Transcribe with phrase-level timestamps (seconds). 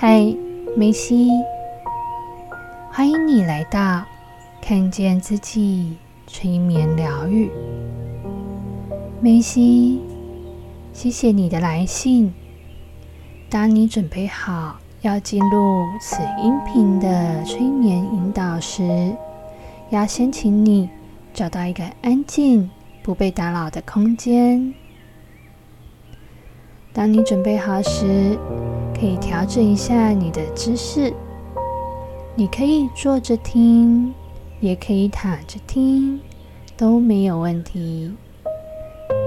[0.00, 0.32] 嗨，
[0.76, 1.28] 梅西，
[2.88, 4.04] 欢迎你来到
[4.62, 7.50] 看见自己催眠疗愈。
[9.20, 10.00] 梅西，
[10.92, 12.32] 谢谢你的来信。
[13.50, 19.12] 当你准备好要进入此音频的催眠引导时，
[19.90, 20.88] 要先请你
[21.34, 22.70] 找到一个安静、
[23.02, 24.72] 不被打扰的空间。
[26.92, 28.38] 当你准备好时，
[28.98, 31.12] 可以调整一下你的姿势。
[32.34, 34.12] 你可以坐着听，
[34.60, 36.20] 也可以躺着听，
[36.76, 38.12] 都没有问题。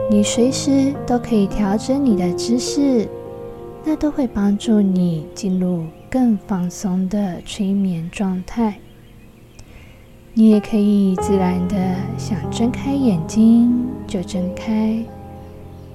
[0.09, 3.07] 你随时都可以调整你的姿势，
[3.85, 8.77] 那都会帮助你进入更放松的催眠状态。
[10.33, 11.75] 你也可以自然的
[12.17, 15.03] 想睁开眼睛就睁开。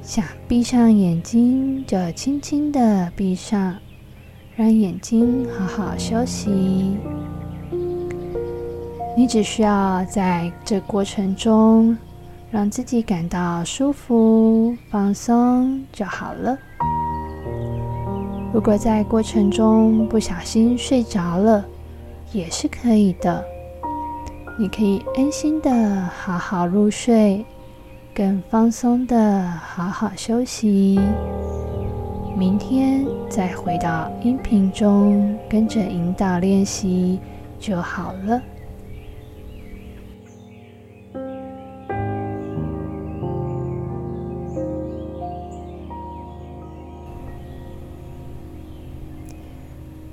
[0.07, 3.75] 想闭上眼睛，就轻轻的闭上，
[4.55, 6.97] 让眼睛好好休息。
[9.17, 11.99] 你只需要在这过程中
[12.53, 16.57] 让自己感到舒服、放松就好了。
[18.55, 21.67] 如果在过程中不小心睡着了，
[22.33, 23.45] 也是可以的。
[24.57, 27.45] 你可以安心的好好入睡。
[28.17, 30.99] 更放松的好好休息，
[32.35, 37.21] 明天再回到音频中，跟着引导练习
[37.61, 38.41] 就好了。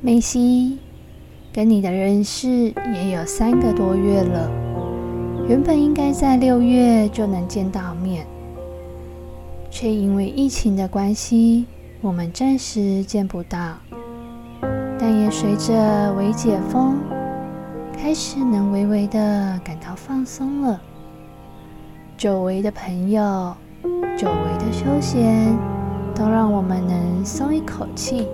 [0.01, 0.77] 梅西，
[1.53, 2.49] 跟你的认识
[2.93, 4.72] 也有三个多月了。
[5.45, 8.25] 原本应该在六月就能见到面，
[9.69, 11.65] 却因为疫情的关系，
[11.99, 13.75] 我们暂时见不到。
[14.97, 16.97] 但也随着微解封，
[17.91, 20.81] 开始能微微的感到放松了。
[22.15, 23.53] 久违的朋友，
[24.17, 25.53] 久违的休闲，
[26.15, 28.29] 都让我们能松一口气，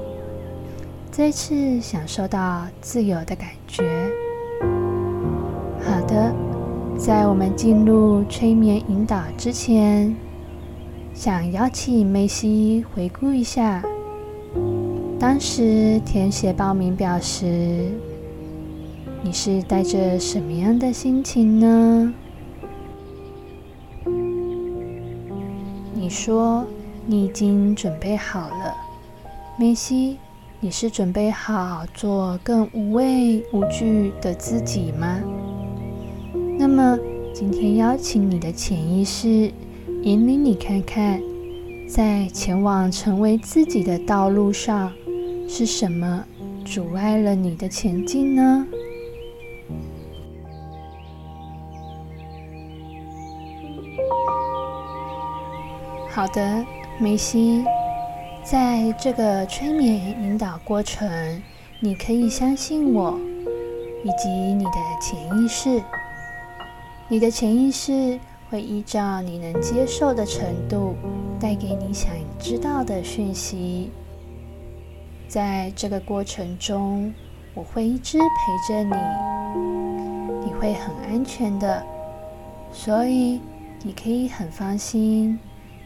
[1.10, 3.84] 再次享受到自由的感觉。
[7.00, 10.14] 在我们进入催眠引导之前，
[11.14, 13.82] 想邀请梅西回顾一下
[15.18, 17.90] 当时填写报名表时，
[19.22, 22.14] 你是带着什么样的心情呢？
[25.94, 26.66] 你说
[27.06, 28.76] 你已经准备好了，
[29.58, 30.18] 梅西，
[30.60, 35.18] 你是准备好做更无畏无惧的自己吗？
[36.72, 37.00] 那么，
[37.34, 39.52] 今天邀请你的潜意识
[40.04, 41.20] 引领你看看，
[41.90, 44.94] 在前往成为自己的道路上，
[45.48, 46.24] 是什么
[46.64, 48.68] 阻碍了你的前进呢？
[56.12, 56.64] 好的，
[57.00, 57.64] 梅西，
[58.44, 61.10] 在这个催眠引导过程，
[61.82, 63.20] 你可以相信我，
[64.04, 64.72] 以及你的
[65.02, 65.82] 潜意识。
[67.12, 68.20] 你的潜意识
[68.52, 70.94] 会依照你能接受的程度，
[71.40, 73.90] 带给你想知道的讯息。
[75.28, 77.12] 在这个过程中，
[77.56, 78.26] 我会一直陪
[78.68, 78.94] 着你，
[80.46, 81.84] 你会很安全的，
[82.72, 83.42] 所以
[83.82, 85.40] 你可以很放心。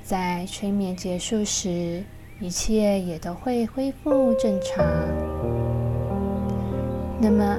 [0.03, 2.03] 在催眠结束时，
[2.41, 4.85] 一切也都会恢复正常。
[7.17, 7.57] 那么。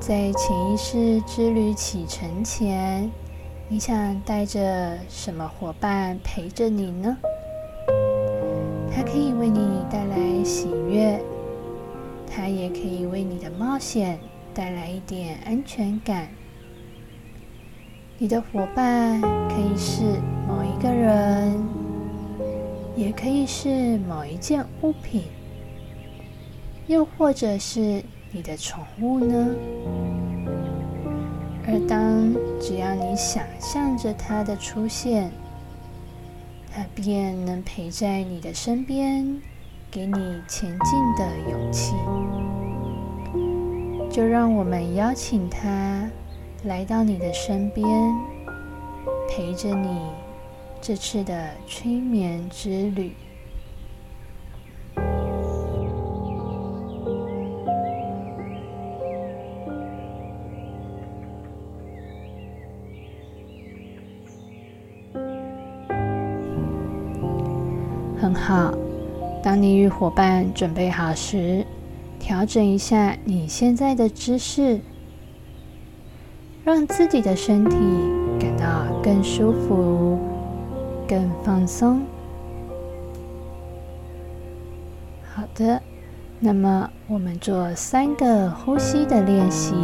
[0.00, 3.10] 在潜意识之旅启程前，
[3.68, 7.16] 你想带着什么伙伴陪着你呢？
[8.94, 11.20] 它可以为你带来喜悦，
[12.26, 14.18] 它也可以为你的冒险
[14.54, 16.28] 带来一点安全感。
[18.18, 20.02] 你的伙伴可以是
[20.46, 21.60] 某一个人，
[22.96, 25.24] 也可以是某一件物品，
[26.86, 28.02] 又或者是。
[28.30, 29.54] 你的宠物呢？
[31.66, 35.30] 而当只要你想象着它的出现，
[36.72, 39.40] 它便能陪在你的身边，
[39.90, 40.14] 给你
[40.48, 40.78] 前进
[41.16, 41.94] 的勇气。
[44.10, 46.10] 就让我们邀请它
[46.64, 47.86] 来到你的身边，
[49.28, 50.00] 陪着你
[50.80, 53.12] 这次的催眠之旅。
[69.98, 71.66] 伙伴准备好时，
[72.20, 74.78] 调整一下你现在的姿势，
[76.64, 77.76] 让自己的身体
[78.38, 80.16] 感到更舒服、
[81.08, 82.00] 更放松。
[85.34, 85.82] 好的，
[86.38, 89.74] 那么我们做三个呼吸的练习，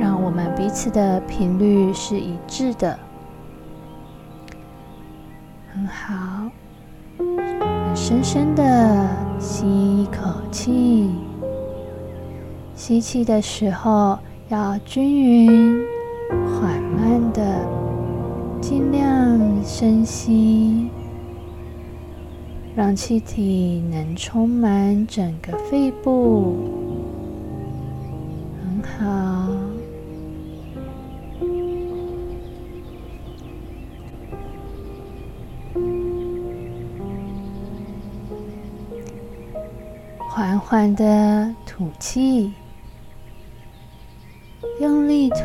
[0.00, 2.98] 让我们彼此的频率是一致的。
[5.74, 6.50] 很好，
[7.94, 9.08] 深深的
[9.38, 11.10] 吸一口气。
[12.74, 15.84] 吸气的时候要均匀、
[16.30, 17.68] 缓慢的，
[18.60, 20.88] 尽量深吸，
[22.74, 26.79] 让气体能充满整个肺部。
[40.70, 42.52] 缓的吐气。
[44.78, 45.36] 用力吐，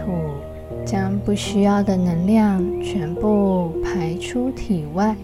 [0.85, 5.15] 将不需要的能量全部排出体外。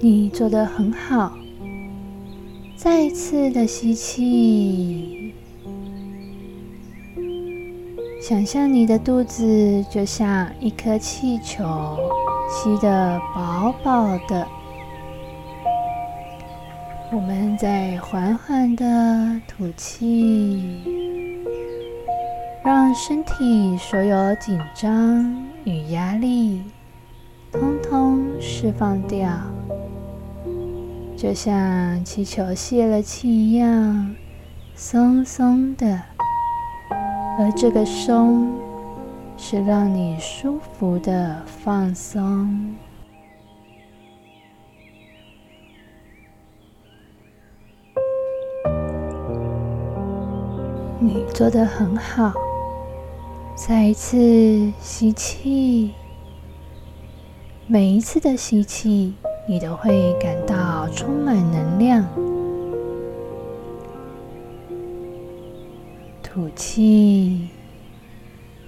[0.00, 1.38] 你做的很好。
[2.74, 5.32] 再一次的吸气，
[8.20, 11.64] 想象你的肚子就像一颗气球，
[12.50, 14.44] 吸得饱饱的。
[17.16, 20.82] 我们再缓缓的吐气。
[22.62, 26.62] 让身体所有紧张与压力
[27.50, 29.30] 通通释放掉，
[31.16, 34.14] 就像气球泄了气一样，
[34.74, 35.98] 松松的。
[37.38, 38.52] 而这个松，
[39.38, 42.76] 是让你舒服的放松。
[51.06, 52.32] 你做的很好。
[53.54, 55.92] 再一次吸气，
[57.68, 59.14] 每一次的吸气，
[59.48, 62.04] 你都会感到充满能量。
[66.24, 67.50] 吐气，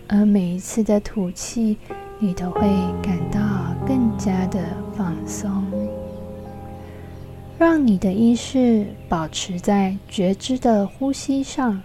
[0.06, 1.76] 而每一次的吐气，
[2.20, 2.61] 你都会
[3.02, 3.40] 感到
[3.85, 4.61] 更加的
[4.96, 5.50] 放松。
[7.58, 11.82] 让你的意识保持在觉知的呼吸上，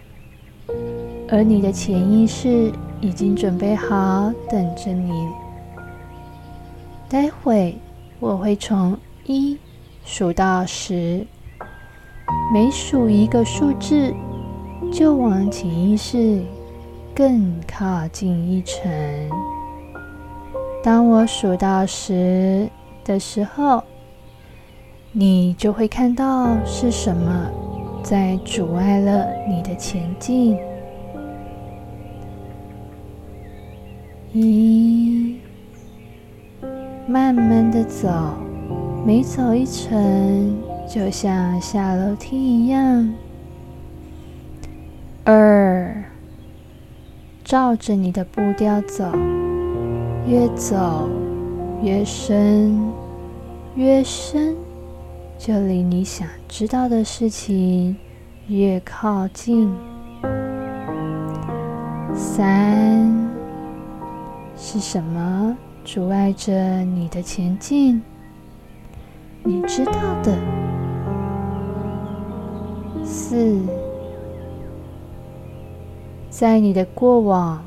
[1.29, 2.71] 而你的潜意识。
[3.03, 5.27] 已经准备好，等着你。
[7.09, 7.77] 待会
[8.21, 9.59] 我会从一
[10.05, 11.27] 数到十，
[12.53, 14.13] 每数一个数字，
[14.89, 16.41] 就往潜意识
[17.13, 18.89] 更靠近一层。
[20.81, 22.69] 当我数到十
[23.03, 23.83] 的时候，
[25.11, 27.51] 你就会看到是什么
[28.01, 30.57] 在阻碍了你的前进。
[34.33, 35.37] 一，
[37.05, 38.09] 慢慢的走，
[39.05, 40.57] 每走一层，
[40.89, 43.13] 就像下楼梯一样。
[45.23, 46.03] 二，
[47.43, 49.05] 照着你的步调走，
[50.27, 51.07] 越走
[51.83, 52.91] 越深，
[53.75, 54.55] 越深，
[55.37, 57.95] 就离你想知道的事情
[58.47, 59.71] 越靠近。
[62.15, 63.32] 三。
[64.55, 68.01] 是什么阻碍着你的前进？
[69.43, 69.93] 你知道
[70.23, 70.37] 的。
[73.03, 73.59] 四，
[76.29, 77.63] 在你的过往，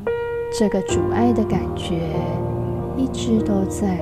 [0.58, 2.00] 这个阻碍的感觉
[2.96, 4.00] 一直都在。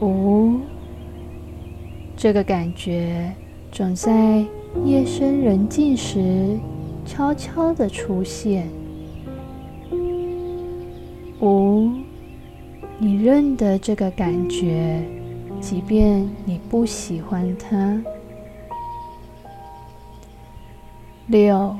[0.00, 0.60] 五，
[2.16, 3.30] 这个感觉
[3.70, 4.44] 总在
[4.84, 6.56] 夜深人静时
[7.04, 8.68] 悄悄的出现。
[11.40, 11.90] 五，
[12.98, 15.00] 你认得这个感觉，
[15.60, 18.02] 即便你不喜欢它。
[21.28, 21.76] 六，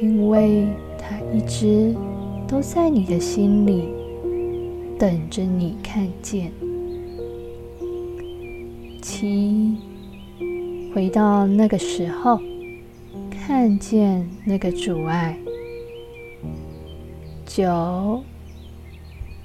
[0.00, 0.68] 因为
[0.98, 1.94] 它一直
[2.48, 3.88] 都在你的心里，
[4.98, 6.50] 等着你看见。
[9.02, 9.76] 七，
[10.94, 12.38] 回到那个时候，
[13.30, 15.36] 看见那个阻碍。
[17.46, 18.22] 九，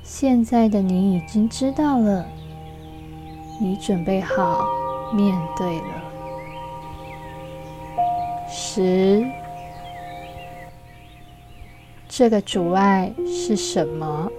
[0.03, 2.25] 现在的你已经知道了，
[3.59, 4.65] 你准备好
[5.13, 6.03] 面对了。
[8.49, 9.25] 十，
[12.07, 14.31] 这个阻碍是什么？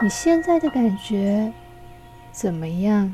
[0.00, 1.52] 你现在的感觉
[2.30, 3.12] 怎么样？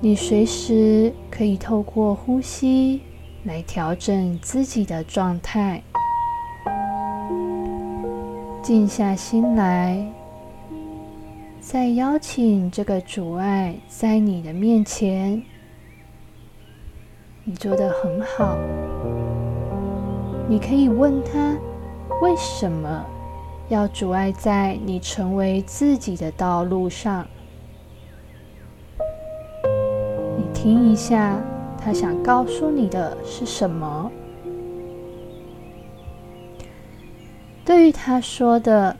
[0.00, 3.02] 你随时可以透过呼吸
[3.44, 5.82] 来调整自己的状态，
[8.62, 10.06] 静下心来，
[11.58, 15.42] 再邀请这个阻碍在你的面前。
[17.44, 18.58] 你做的很好，
[20.46, 21.56] 你可以问他
[22.20, 23.06] 为什么
[23.70, 27.26] 要阻碍在你成为自己的道路上。
[30.36, 31.40] 你听一下，
[31.82, 34.10] 他想告诉你的是什么？
[37.64, 38.96] 对于他说的，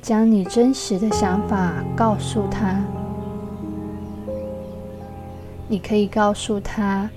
[0.00, 2.82] 将你真实的想法告诉他。
[5.68, 7.10] 你可以告诉他，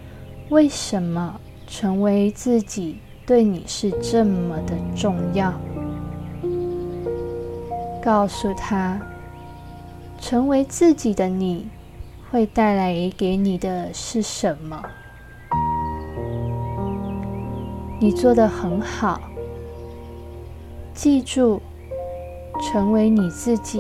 [0.49, 5.53] 为什么成为自己对你是这么的重要。
[8.03, 8.99] 告诉他，
[10.19, 11.67] 成为自己的你。
[12.31, 14.81] 会带来给你的是什么？
[17.99, 19.21] 你做的很好。
[20.93, 21.61] 记住，
[22.61, 23.79] 成为你自己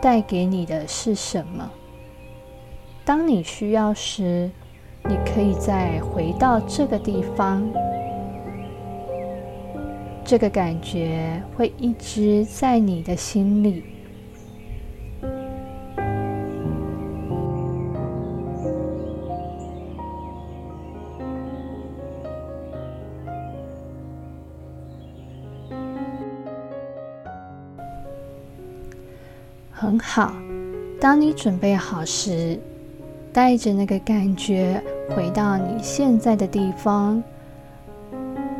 [0.00, 1.70] 带给你的是什么？
[3.04, 4.50] 当你需要时，
[5.04, 7.62] 你可以再回到这个地方。
[10.24, 13.91] 这个感觉会一直在你的心里。
[30.14, 30.34] 好，
[31.00, 32.60] 当你准备好时，
[33.32, 34.78] 带着那个感觉
[35.16, 37.22] 回到你现在的地方。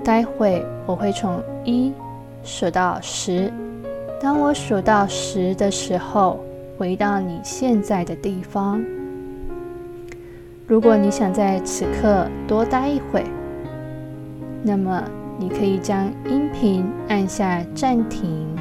[0.03, 1.93] 待会我会从一
[2.43, 3.53] 数到十，
[4.19, 6.41] 当我数到十的时候，
[6.79, 8.83] 回到你现在的地方。
[10.67, 13.23] 如果你想在此刻多待一会，
[14.63, 15.05] 那么
[15.39, 18.52] 你可以将音频按下暂停。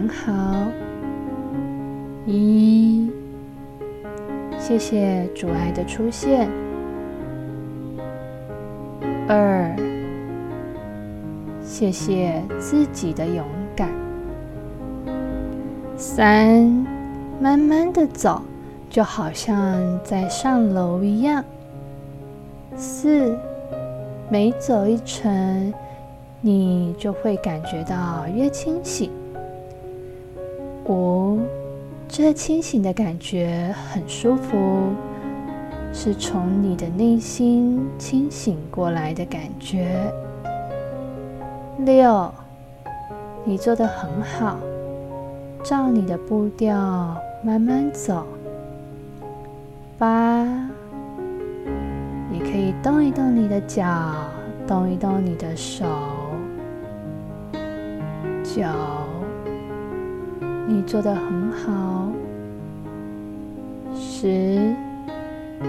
[0.00, 0.32] 很好，
[2.24, 3.10] 一，
[4.58, 6.48] 谢谢阻碍的出现。
[9.28, 9.76] 二，
[11.62, 13.44] 谢谢自己的勇
[13.76, 13.90] 敢。
[15.98, 16.64] 三，
[17.38, 18.40] 慢慢的走，
[18.88, 21.44] 就好像在上楼一样。
[22.74, 23.36] 四，
[24.30, 25.74] 每走一程，
[26.40, 29.10] 你就会感觉到越清醒。
[30.90, 31.38] 五，
[32.08, 34.56] 这清醒的感觉很舒服，
[35.92, 40.12] 是从你的内心清醒过来的感觉。
[41.78, 42.28] 六，
[43.44, 44.58] 你做的很好，
[45.62, 46.74] 照你的步调
[47.44, 48.26] 慢慢走。
[49.96, 50.42] 八，
[52.32, 53.86] 你可以动一动你的脚，
[54.66, 55.84] 动一动你的手。
[58.42, 58.99] 九。
[60.72, 62.12] 你做的很好。
[63.92, 64.72] 十，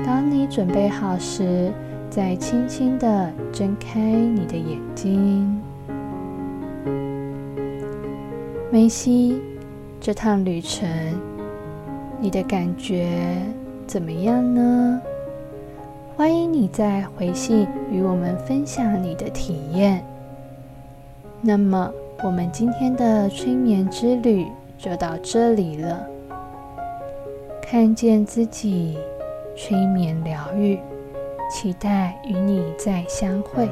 [0.06, 1.72] 当你准备好时，
[2.08, 5.60] 再轻轻的睁开你的眼睛。
[8.72, 9.42] 梅西，
[10.00, 10.88] 这趟旅程，
[12.20, 13.42] 你的感觉
[13.88, 15.02] 怎么样呢？
[16.16, 20.06] 欢迎你在回信与我们分享你的体验。
[21.42, 21.92] 那么，
[22.24, 24.46] 我们今天的催眠之旅。
[24.82, 26.08] 就到这里了。
[27.62, 28.98] 看见自己，
[29.56, 30.80] 催眠疗愈，
[31.52, 33.70] 期待与你再相会。